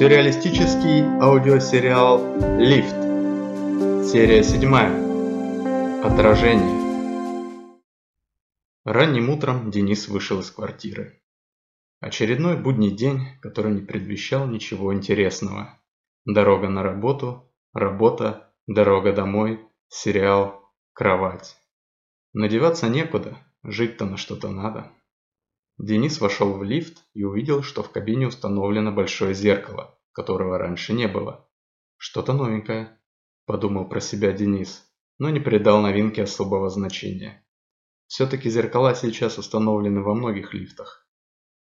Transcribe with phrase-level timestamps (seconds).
[0.00, 2.24] Сюрреалистический аудиосериал
[2.58, 2.96] «Лифт».
[4.10, 6.02] Серия 7.
[6.02, 6.80] Отражение.
[8.86, 11.20] Ранним утром Денис вышел из квартиры.
[12.00, 15.78] Очередной будний день, который не предвещал ничего интересного.
[16.24, 21.58] Дорога на работу, работа, дорога домой, сериал, кровать.
[22.32, 24.90] Надеваться некуда, жить-то на что-то надо.
[25.82, 31.08] Денис вошел в лифт и увидел, что в кабине установлено большое зеркало, которого раньше не
[31.08, 31.48] было.
[31.96, 33.00] Что-то новенькое,
[33.46, 34.86] подумал про себя Денис,
[35.18, 37.46] но не придал новинке особого значения.
[38.08, 41.08] Все-таки зеркала сейчас установлены во многих лифтах.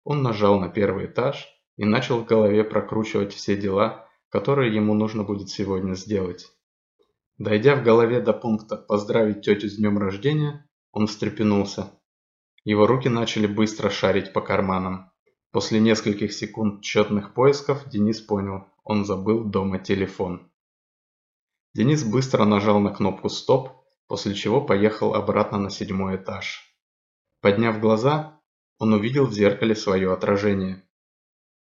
[0.02, 5.22] Он нажал на первый этаж и начал в голове прокручивать все дела, которые ему нужно
[5.22, 6.48] будет сегодня сделать.
[7.38, 12.01] Дойдя в голове до пункта «Поздравить тетю с днем рождения», он встрепенулся
[12.64, 15.10] его руки начали быстро шарить по карманам.
[15.50, 20.50] После нескольких секунд тщетных поисков Денис понял, он забыл дома телефон.
[21.74, 23.70] Денис быстро нажал на кнопку «Стоп»,
[24.06, 26.76] после чего поехал обратно на седьмой этаж.
[27.40, 28.40] Подняв глаза,
[28.78, 30.86] он увидел в зеркале свое отражение.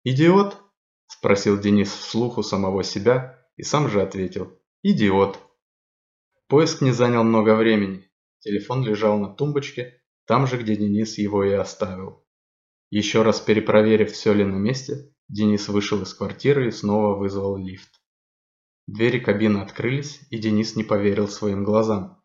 [0.04, 0.62] «Идиот?»–
[1.08, 5.40] спросил Денис вслух у самого себя и сам же ответил «Идиот».
[6.48, 8.10] Поиск не занял много времени.
[8.40, 12.26] Телефон лежал на тумбочке, там же, где Денис его и оставил.
[12.90, 17.90] Еще раз перепроверив, все ли на месте, Денис вышел из квартиры и снова вызвал лифт.
[18.88, 22.22] Двери кабины открылись, и Денис не поверил своим глазам.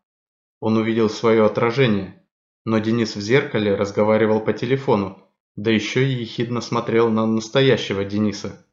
[0.59, 2.27] Он увидел свое отражение,
[2.65, 8.67] но Денис в зеркале разговаривал по телефону, да еще и ехидно смотрел на настоящего Дениса.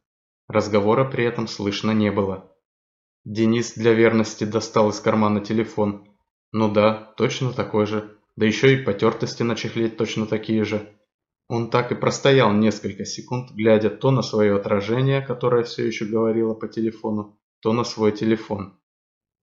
[0.47, 2.55] Разговора при этом слышно не было.
[3.25, 6.09] Денис для верности достал из кармана телефон.
[6.53, 10.97] Ну да, точно такой же, да еще и потертости на чехле точно такие же.
[11.49, 16.55] Он так и простоял несколько секунд, глядя то на свое отражение, которое все еще говорило
[16.55, 18.79] по телефону, то на свой телефон.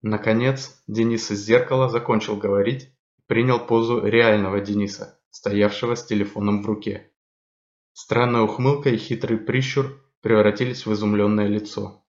[0.02, 2.84] Наконец, Денис из зеркала закончил говорить
[3.18, 7.12] и принял позу реального Дениса, стоявшего с телефоном в руке.
[7.92, 12.06] Странная ухмылка и хитрый прищур превратились в изумленное лицо.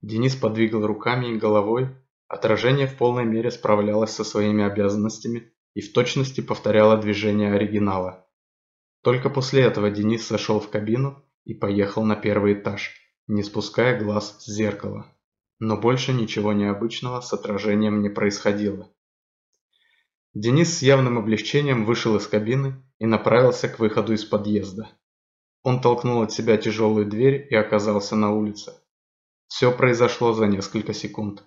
[0.00, 1.88] Денис подвигал руками и головой,
[2.28, 8.26] отражение в полной мере справлялось со своими обязанностями и в точности повторяла движение оригинала.
[9.02, 12.94] Только после этого Денис зашел в кабину и поехал на первый этаж,
[13.26, 15.06] не спуская глаз с зеркала.
[15.60, 18.90] Но больше ничего необычного с отражением не происходило.
[20.34, 24.88] Денис с явным облегчением вышел из кабины и направился к выходу из подъезда.
[25.62, 28.72] Он толкнул от себя тяжелую дверь и оказался на улице.
[29.48, 31.44] Все произошло за несколько секунд.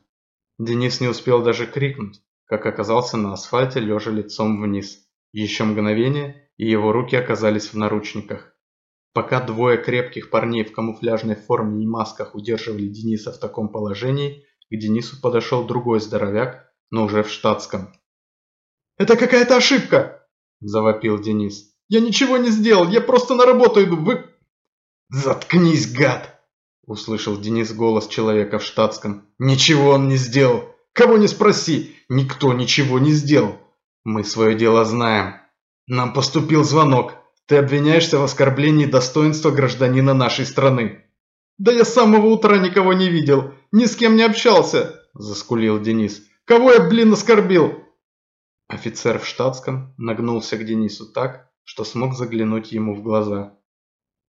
[0.58, 5.08] Денис не успел даже крикнуть, как оказался на асфальте, лежа лицом вниз.
[5.32, 8.54] Еще мгновение, и его руки оказались в наручниках.
[9.14, 14.76] Пока двое крепких парней в камуфляжной форме и масках удерживали Дениса в таком положении, к
[14.76, 17.94] Денису подошел другой здоровяк, но уже в штатском.
[18.98, 20.28] «Это какая-то ошибка!»–
[20.60, 21.74] завопил Денис.
[21.88, 24.26] «Я ничего не сделал, я просто на работу иду, вы...»
[25.08, 26.42] «Заткнись, гад!»–
[26.86, 29.26] услышал Денис голос человека в штатском.
[29.40, 30.71] «Ничего он не сделал!
[30.94, 33.58] Кого не спроси, никто ничего не сделал.
[34.04, 35.36] Мы свое дело знаем.
[35.88, 37.16] Нам поступил звонок.
[37.46, 41.06] Ты обвиняешься в оскорблении достоинства гражданина нашей страны.
[41.58, 46.24] Да я с самого утра никого не видел, ни с кем не общался, заскулил Денис.
[46.46, 47.84] Кого я, блин, оскорбил?
[48.68, 53.58] Офицер в штатском нагнулся к Денису так, что смог заглянуть ему в глаза.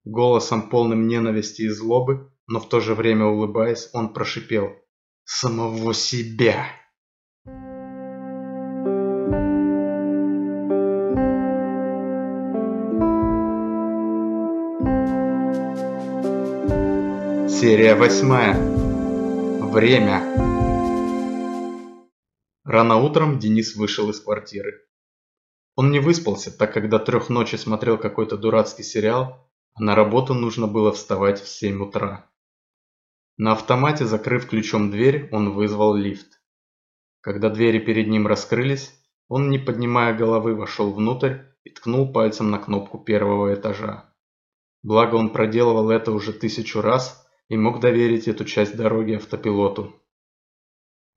[0.05, 4.82] Голосом полным ненависти и злобы, но в то же время улыбаясь, он прошипел
[5.25, 6.67] самого себя.
[17.49, 18.55] Серия восьмая.
[19.73, 20.21] Время.
[22.65, 24.83] Рано утром Денис вышел из квартиры.
[25.77, 30.35] Он не выспался, так как до трех ночи смотрел какой-то дурацкий сериал, а на работу
[30.35, 32.32] нужно было вставать в 7 утра.
[33.45, 36.41] На автомате, закрыв ключом дверь, он вызвал лифт.
[37.21, 38.95] Когда двери перед ним раскрылись,
[39.27, 44.15] он, не поднимая головы, вошел внутрь и ткнул пальцем на кнопку первого этажа.
[44.85, 49.93] Благо он проделывал это уже тысячу раз и мог доверить эту часть дороги автопилоту.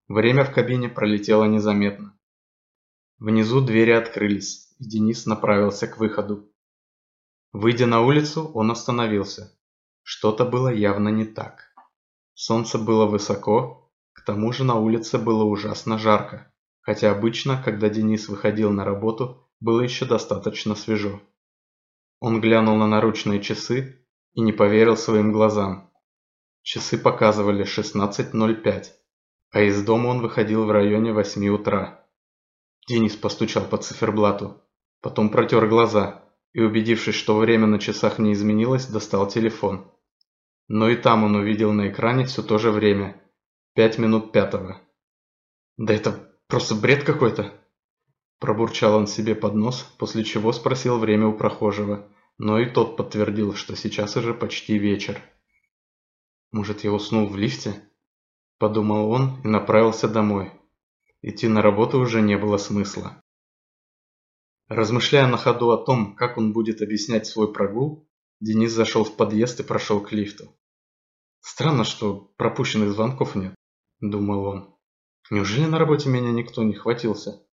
[0.08, 2.18] Время в кабине пролетело незаметно.
[3.20, 6.52] Внизу двери открылись, и Денис направился к выходу.
[7.54, 9.56] Выйдя на улицу, он остановился.
[10.02, 11.75] Что-то было явно не так.
[12.36, 16.52] Солнце было высоко, к тому же на улице было ужасно жарко,
[16.82, 21.22] хотя обычно, когда Денис выходил на работу, было еще достаточно свежо.
[22.20, 25.90] Он глянул на наручные часы и не поверил своим глазам.
[26.62, 28.88] Часы показывали 16.05,
[29.52, 32.06] а из дома он выходил в районе 8 утра.
[32.90, 34.62] Денис постучал по циферблату,
[35.02, 39.90] потом протер глаза и, убедившись, что время на часах не изменилось, достал телефон.
[40.68, 43.22] Но и там он увидел на экране все то же время–
[43.76, 44.82] 5 минут пятого.
[45.78, 47.54] «Да это просто бред какой-то!»
[48.40, 53.54] Пробурчал он себе под нос, после чего спросил время у прохожего, но и тот подтвердил,
[53.54, 55.22] что сейчас уже почти вечер.
[56.52, 57.82] «Может, я уснул в лифте?»
[58.58, 60.54] Подумал он и направился домой.
[61.22, 63.22] Идти на работу уже не было смысла.
[64.70, 68.08] Размышляя на ходу о том, как он будет объяснять свой прогул,
[68.46, 70.56] Денис зашел в подъезд и прошел к лифту.
[71.42, 73.56] «Странно, что пропущенных звонков нет»,–
[74.02, 74.76] думал он.
[75.32, 77.44] «Неужели на работе меня никто не хватился?»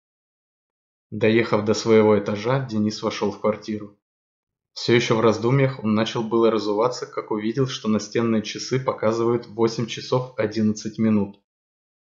[1.11, 3.99] Доехав до своего этажа, Денис вошел в квартиру.
[4.75, 9.87] Все еще в раздумьях он начал было разуваться, как увидел, что настенные часы показывают 8
[9.87, 11.41] часов 11 минут.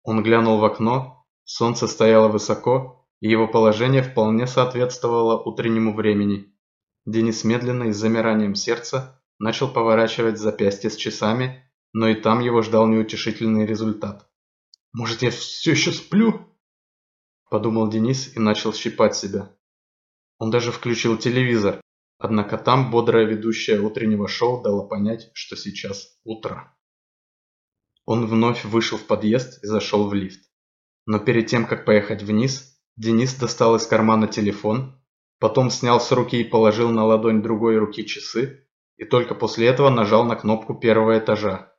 [0.02, 6.52] Он глянул в окно, солнце стояло высоко, и его положение вполне соответствовало утреннему времени.
[7.06, 12.62] Денис медленно и с замиранием сердца начал поворачивать запястье с часами, но и там его
[12.62, 14.30] ждал неутешительный результат.
[14.94, 16.48] «Может, я все еще сплю?»
[17.50, 19.56] Подумал Денис и начал щипать себя.
[20.38, 21.82] Он даже включил телевизор,
[22.18, 26.76] однако там бодрая ведущая утреннего шоу дала понять, что сейчас утро.
[28.06, 30.42] Он вновь вышел в подъезд и зашел в лифт.
[31.06, 35.01] Но перед тем, как поехать вниз, Денис достал из кармана телефон,
[35.42, 39.90] потом снял с руки и положил на ладонь другой руки часы, и только после этого
[39.90, 41.74] нажал на кнопку первого этажа.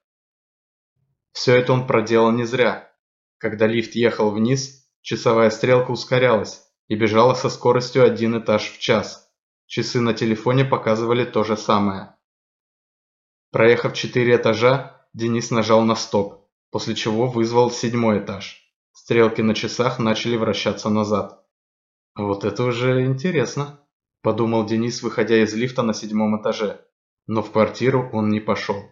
[1.32, 2.92] Все это он проделал не зря.
[3.38, 9.28] Когда лифт ехал вниз, Часовая стрелка ускорялась и бежала со скоростью один этаж в час.
[9.66, 12.14] Часы на телефоне показывали то же самое.
[13.50, 18.62] Проехав четыре этажа, Денис нажал на стоп, после чего вызвал седьмой этаж.
[18.92, 21.41] Стрелки на часах начали вращаться назад.
[22.14, 23.80] «Вот это уже интересно»,–
[24.22, 26.84] подумал Денис, выходя из лифта на седьмом этаже.
[27.26, 28.84] Но в квартиру он не пошел.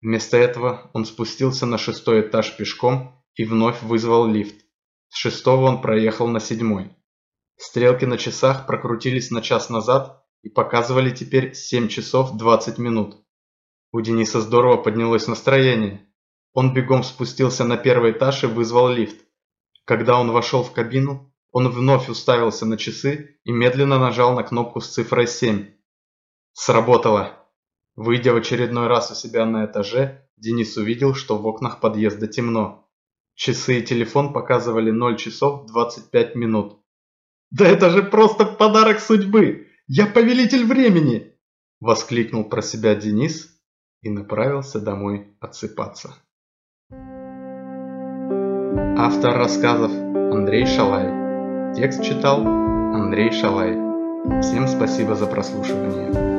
[0.00, 4.64] Вместо этого он спустился на шестой этаж пешком и вновь вызвал лифт.
[5.08, 6.94] С шестого он проехал на седьмой.
[7.56, 13.16] Стрелки на часах прокрутились на час назад и показывали теперь 7 часов 20 минут.
[13.92, 16.06] У Дениса здорово поднялось настроение.
[16.52, 19.16] Он бегом спустился на первый этаж и вызвал лифт.
[19.84, 24.80] Когда он вошел в кабину, он вновь уставился на часы и медленно нажал на кнопку
[24.80, 25.68] с цифрой 7.
[26.52, 27.48] Сработало.
[27.94, 32.90] Выйдя в очередной раз у себя на этаже, Денис увидел, что в окнах подъезда темно.
[33.36, 36.80] Часы и телефон показывали 0 часов 25 минут.
[37.52, 39.68] «Да это же просто подарок судьбы!
[39.86, 41.38] Я повелитель времени!»
[41.78, 43.48] Воскликнул про себя Денис
[44.02, 46.16] и направился домой отсыпаться.
[48.96, 51.23] Автор рассказов Андрей Шалай.
[51.76, 53.72] Текст читал Андрей Шалай.
[54.42, 56.33] Всем спасибо за прослушивание.